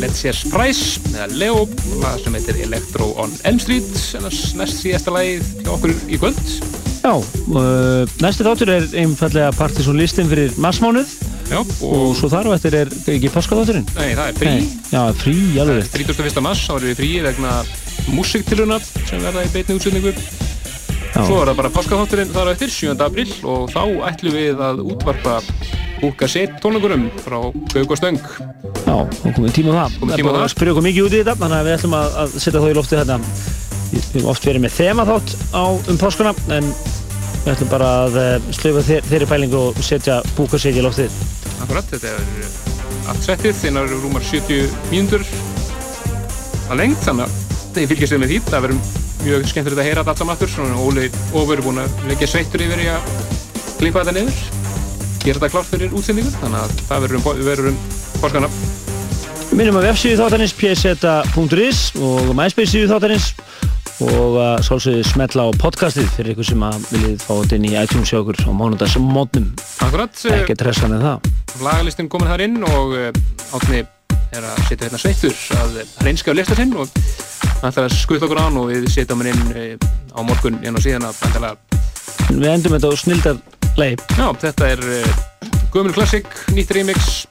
[0.00, 1.64] Let's Hear Surprise með Leo
[2.00, 6.40] lag sem heitir Electro on Elm Street ennars næst síðasta lagið hjá okkur í kvöld.
[6.98, 11.12] Já, uh, næsti þáttur er einfallega Partisan listin fyrir marsmánuð.
[11.48, 13.86] Já, og, og svo þar á eftir er ekki páskaþátturinn?
[13.96, 14.56] Nei, það er frí.
[14.92, 16.42] Já, frí, alveg rétt 31.
[16.44, 17.54] mars þá erum við frí vegna
[18.12, 20.12] músiktiluna sem verða í beitni útsendingu.
[21.16, 22.98] Svo er það bara páskaþátturinn þar á eftir 7.
[23.06, 25.38] april og þá ætlum við að útvarpa
[26.02, 27.38] búka set tónleikunum frá
[27.74, 28.18] Gaug og Stöng.
[28.84, 29.96] Já, þá komum tíma á það.
[29.98, 30.44] Komum Það tíma á það.
[30.44, 32.68] að spyrja okkur mikið út í þetta þannig að við ætlum að, að setja þá
[32.68, 33.18] í loftið þetta
[33.88, 36.66] Við við höfum oft verið með þema þátt á um páskuna en
[37.44, 41.14] við ætlum bara að uh, slöfa þeir, þeirri pælingu og setja búka set í loftið.
[41.64, 42.68] Akkurat, þetta er
[43.08, 45.24] allt settið, þinnar eru rúmar 70 mínútur
[46.68, 48.94] að lengt, þannig að þeir fylgjast við með því, það verður
[49.24, 51.08] mjög skemmtilegt að heyra þetta allt saman aftur, svona Óli
[51.56, 53.12] er búin að leggja sveittur yfir í að
[53.78, 54.42] klippa þetta niður,
[55.22, 58.58] gera þetta klárt fyrir útsendingu, þannig að það verður um, verður um.
[59.48, 63.32] Við minnum að vefsíðu þáttarins pseta.is og MySpace síðu þáttarins
[64.04, 67.72] og að sálsögðu smetla á podcastið fyrir ykkur sem að viljið fá þetta inn í
[67.80, 69.48] iTunes hjá okkur á mánudags mótnum
[69.82, 73.08] Akkurat, ekki tressan en það lagalistin komin þar inn og uh,
[73.58, 77.96] Átni er að setja hérna sveittur að reynska á lista sinn og hann ætlar að
[77.98, 81.50] skutla okkur án og við setjum hann inn uh, á morgun inn á síðan að
[82.28, 83.42] Við endum þetta á snildar
[83.78, 85.22] leið Já, þetta er uh,
[85.74, 86.26] Gömul Classic,
[86.56, 87.26] nýtt remix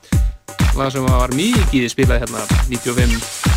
[0.78, 3.56] lag sem var mikið spilað hérna 95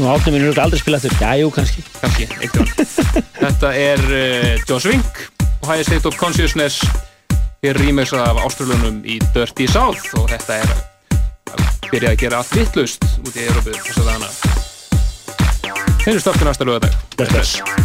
[0.00, 1.82] Nú áttum við aldrei spila eftir, já, jú, kannski.
[2.00, 2.70] Kannski, eitthvað
[3.42, 5.20] Þetta er uh, John Swink
[5.62, 6.80] og High State of Consciousness.
[7.62, 10.82] Er remix af ástralunum í Dirty South og þetta er að
[11.92, 14.32] byrja að gera allt vittlust út í Európu þess að dana
[16.02, 17.81] Þeir eru staftur næsta lögadag Bless, bless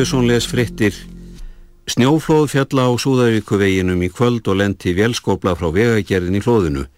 [0.00, 0.94] Júliusson les frittir
[1.84, 6.86] Snjóflóð fjalla á Súðavíkuveginum í kvöld og lendi vélskópla frá vegagerðin í flóðinu.